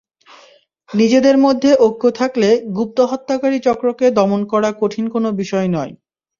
নিজেদের 0.89 1.35
মধ্যে 1.37 1.69
ঐক্য 1.79 2.03
থাকলে 2.19 2.49
গুপ্তহত্যাকারী 2.77 3.57
চক্রকে 3.59 4.05
দমন 4.11 4.41
করা 4.51 4.69
কঠিন 4.81 5.05
কোনো 5.09 5.29
বিষয় 5.41 5.67
নয়। 5.69 5.93